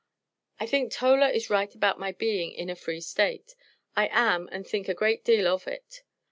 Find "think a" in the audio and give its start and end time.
4.65-4.95